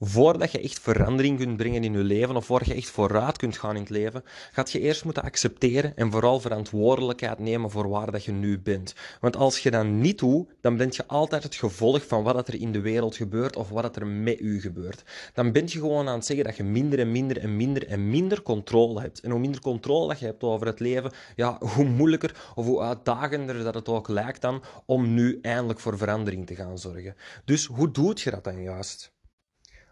[0.00, 3.58] Voordat je echt verandering kunt brengen in je leven, of voordat je echt vooruit kunt
[3.58, 4.22] gaan in het leven,
[4.52, 8.94] gaat je eerst moeten accepteren en vooral verantwoordelijkheid nemen voor waar dat je nu bent.
[9.20, 12.60] Want als je dat niet doet, dan ben je altijd het gevolg van wat er
[12.60, 15.02] in de wereld gebeurt of wat er met u gebeurt.
[15.34, 18.10] Dan ben je gewoon aan het zeggen dat je minder en minder en minder en
[18.10, 19.20] minder controle hebt.
[19.20, 22.80] En hoe minder controle dat je hebt over het leven, ja, hoe moeilijker of hoe
[22.80, 27.16] uitdagender dat het ook lijkt dan om nu eindelijk voor verandering te gaan zorgen.
[27.44, 29.14] Dus hoe doet je dat dan juist?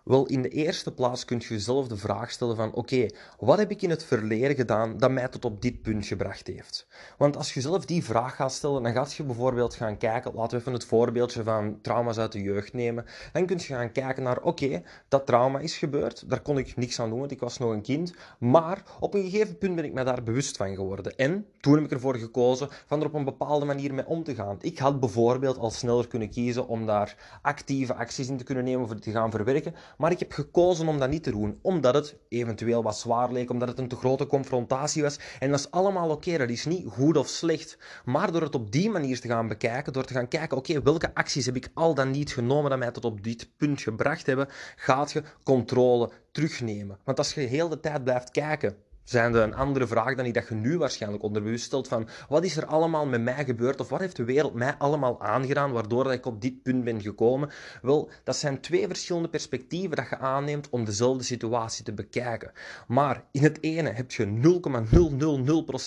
[0.04, 3.06] Wel, in de eerste plaats kun je jezelf de vraag stellen van oké,
[3.38, 6.86] wat heb ik in het verleden gedaan dat mij tot op dit punt gebracht heeft?
[7.18, 10.50] Want als je zelf die vraag gaat stellen, dan gaat je bijvoorbeeld gaan kijken, laten
[10.50, 14.22] we even het voorbeeldje van trauma's uit de jeugd nemen, dan kun je gaan kijken
[14.22, 17.58] naar oké, dat trauma is gebeurd, daar kon ik niks aan doen, want ik was
[17.58, 21.16] nog een kind, maar op een gegeven punt ben ik me daar bewust van geworden.
[21.16, 24.34] En toen heb ik ervoor gekozen van er op een bepaalde manier mee om te
[24.34, 24.58] gaan.
[24.60, 28.86] Ik had bijvoorbeeld al sneller kunnen kiezen om daar actieve acties in te kunnen nemen
[28.86, 32.16] voor te gaan verwerken, maar ik heb gekozen om dat niet te doen, omdat het
[32.28, 35.18] eventueel wat zwaar leek, omdat het een te grote confrontatie was.
[35.38, 37.78] En dat is allemaal oké, dat is niet goed of slecht.
[38.04, 41.14] Maar door het op die manier te gaan bekijken, door te gaan kijken, oké, welke
[41.14, 44.48] acties heb ik al dan niet genomen dat mij tot op dit punt gebracht hebben,
[44.76, 46.98] gaat je controle terugnemen.
[47.04, 50.32] Want als je heel de tijd blijft kijken, zijn er een andere vraag dan die
[50.32, 53.88] dat je nu waarschijnlijk onderbewust stelt van wat is er allemaal met mij gebeurd of
[53.88, 57.50] wat heeft de wereld mij allemaal aangedaan waardoor dat ik op dit punt ben gekomen?
[57.82, 62.52] Wel, dat zijn twee verschillende perspectieven dat je aanneemt om dezelfde situatie te bekijken.
[62.86, 64.26] Maar in het ene heb je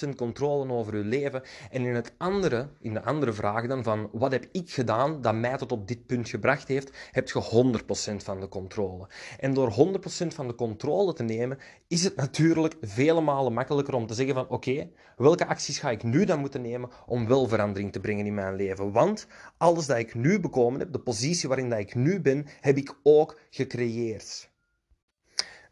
[0.05, 4.09] 0,000% controle over je leven en in het andere, in de andere vraag dan van
[4.11, 7.73] wat heb ik gedaan dat mij tot op dit punt gebracht heeft, heb je
[8.11, 9.07] 100% van de controle.
[9.39, 13.93] En door 100% van de controle te nemen, is het natuurlijk veel vele malen makkelijker
[13.93, 17.47] om te zeggen van oké, welke acties ga ik nu dan moeten nemen om wel
[17.47, 18.91] verandering te brengen in mijn leven?
[18.91, 19.27] Want
[19.57, 22.97] alles dat ik nu bekomen heb, de positie waarin dat ik nu ben, heb ik
[23.03, 24.49] ook gecreëerd.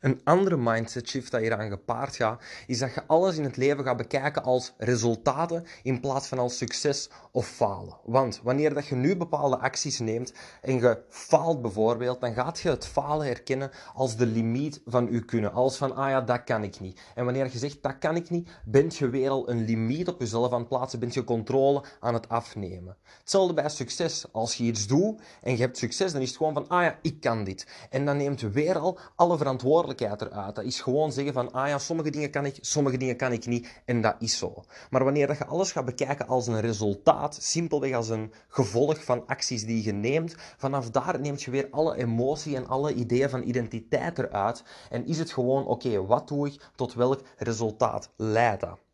[0.05, 3.57] Een andere mindset shift dat hier aan gepaard gaat, is dat je alles in het
[3.57, 7.97] leven gaat bekijken als resultaten in plaats van als succes of falen.
[8.03, 12.69] Want wanneer dat je nu bepaalde acties neemt en je faalt bijvoorbeeld, dan gaat je
[12.69, 15.53] het falen herkennen als de limiet van je kunnen.
[15.53, 16.99] Als van, ah ja, dat kan ik niet.
[17.15, 20.19] En wanneer je zegt, dat kan ik niet, bent je weer al een limiet op
[20.19, 22.97] jezelf aan het plaatsen, bent je controle aan het afnemen.
[23.19, 24.25] Hetzelfde bij succes.
[24.31, 26.99] Als je iets doet en je hebt succes, dan is het gewoon van, ah ja,
[27.01, 27.67] ik kan dit.
[27.89, 30.55] En dan neemt weer al alle verantwoordelijkheid eruit.
[30.55, 33.45] Dat is gewoon zeggen van, ah ja, sommige dingen kan ik, sommige dingen kan ik
[33.45, 33.81] niet.
[33.85, 34.63] En dat is zo.
[34.89, 39.27] Maar wanneer dat je alles gaat bekijken als een resultaat, simpelweg als een gevolg van
[39.27, 43.43] acties die je neemt, vanaf daar neemt je weer alle emotie en alle ideeën van
[43.43, 44.63] identiteit eruit.
[44.89, 48.84] En is het gewoon, oké, wat doe ik, tot welk resultaat leidt dat?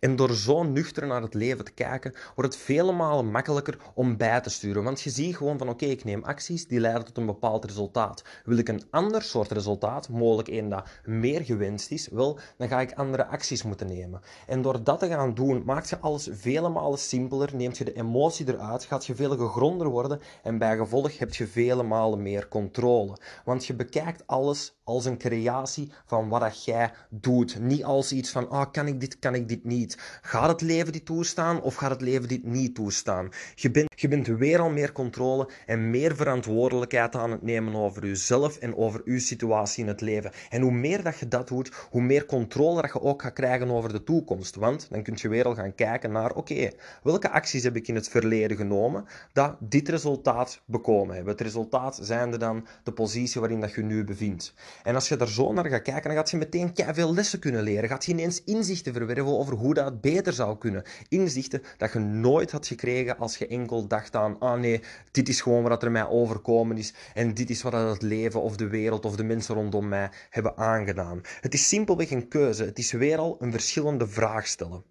[0.00, 4.16] En door zo nuchter naar het leven te kijken, wordt het vele malen makkelijker om
[4.16, 4.84] bij te sturen.
[4.84, 8.24] Want je ziet gewoon van oké, ik neem acties die leiden tot een bepaald resultaat.
[8.44, 12.80] Wil ik een ander soort resultaat, mogelijk een dat meer gewenst is, wel, dan ga
[12.80, 14.20] ik andere acties moeten nemen.
[14.46, 17.92] En door dat te gaan doen, maakt je alles vele malen simpeler, neemt je de
[17.92, 22.48] emotie eruit, gaat je veel gegronder worden en bij gevolg heb je vele malen meer
[22.48, 23.16] controle.
[23.44, 27.60] Want je bekijkt alles als een creatie van wat dat jij doet.
[27.60, 29.98] Niet als iets van, oh, kan ik dit, kan ik dit niet.
[30.22, 33.28] Gaat het leven dit toestaan of gaat het leven dit niet toestaan?
[33.54, 38.06] Je bent, je bent weer al meer controle en meer verantwoordelijkheid aan het nemen over
[38.06, 40.32] jezelf en over je situatie in het leven.
[40.50, 43.70] En hoe meer dat je dat doet, hoe meer controle dat je ook gaat krijgen
[43.70, 44.54] over de toekomst.
[44.54, 46.70] Want dan kun je weer al gaan kijken naar, oké,
[47.02, 51.32] welke acties heb ik in het verleden genomen dat dit resultaat bekomen hebben?
[51.32, 54.54] Het resultaat zijnde dan de positie waarin dat je nu bevindt.
[54.82, 57.62] En als je daar zo naar gaat kijken, dan gaat je meteen veel lessen kunnen
[57.62, 57.88] leren.
[57.88, 60.82] Gaat je ineens inzichten verwerven over hoe dat beter zou kunnen.
[61.08, 64.80] Inzichten dat je nooit had gekregen als je enkel dacht aan, ah nee,
[65.10, 68.56] dit is gewoon wat er mij overkomen is en dit is wat het leven of
[68.56, 71.20] de wereld of de mensen rondom mij hebben aangedaan.
[71.40, 72.64] Het is simpelweg een keuze.
[72.64, 74.82] Het is weer al een verschillende vraag stellen.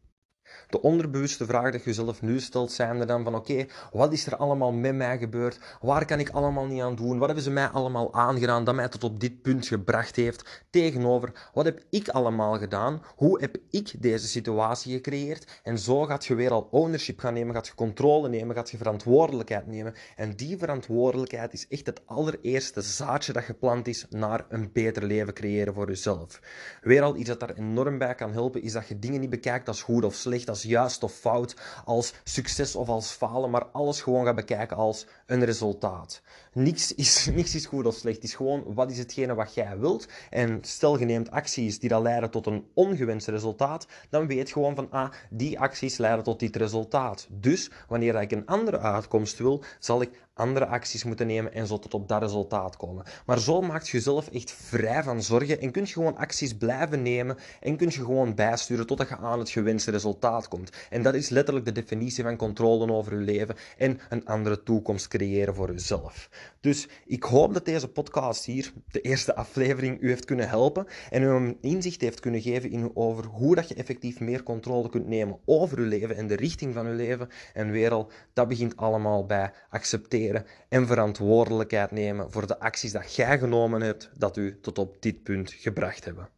[0.69, 4.25] De onderbewuste vraag dat je jezelf nu stelt, zijn er dan van oké, wat is
[4.25, 5.59] er allemaal met mij gebeurd?
[5.81, 7.17] Waar kan ik allemaal niet aan doen?
[7.17, 10.65] Wat hebben ze mij allemaal aangedaan dat mij tot op dit punt gebracht heeft?
[10.69, 13.01] Tegenover, wat heb ik allemaal gedaan?
[13.15, 15.61] Hoe heb ik deze situatie gecreëerd?
[15.63, 18.77] En zo gaat je weer al ownership gaan nemen, gaat je controle nemen, gaat je
[18.77, 19.93] verantwoordelijkheid nemen.
[20.15, 25.33] En die verantwoordelijkheid is echt het allereerste zaadje dat geplant is naar een beter leven
[25.33, 26.39] creëren voor jezelf.
[26.81, 29.67] Weer al iets dat daar enorm bij kan helpen, is dat je dingen niet bekijkt
[29.67, 31.55] als goed of slecht, als juist of fout,
[31.85, 36.21] als succes of als falen, maar alles gewoon gaat bekijken als een resultaat.
[36.53, 38.15] Niks is, niks is goed of slecht.
[38.15, 40.07] Het is gewoon wat is hetgene wat jij wilt.
[40.29, 44.75] En stel je neemt acties die dan leiden tot een ongewenst resultaat, dan weet gewoon
[44.75, 47.27] van ah, die acties leiden tot dit resultaat.
[47.29, 51.79] Dus wanneer ik een andere uitkomst wil, zal ik andere acties moeten nemen en zo
[51.79, 53.05] tot op dat resultaat komen.
[53.25, 57.01] Maar zo maakt je jezelf echt vrij van zorgen en kun je gewoon acties blijven
[57.01, 60.71] nemen en kun je gewoon bijsturen totdat je aan het gewenste resultaat komt.
[60.89, 65.07] En dat is letterlijk de definitie van controle over je leven en een andere toekomst
[65.07, 66.29] creëren voor jezelf.
[66.59, 71.23] Dus ik hoop dat deze podcast hier, de eerste aflevering, u heeft kunnen helpen en
[71.23, 75.07] u een inzicht heeft kunnen geven in over hoe dat je effectief meer controle kunt
[75.07, 78.13] nemen over je leven en de richting van je leven en wereld.
[78.33, 80.26] Dat begint allemaal bij accepteren
[80.69, 85.23] en verantwoordelijkheid nemen voor de acties dat jij genomen hebt dat u tot op dit
[85.23, 86.29] punt gebracht hebben.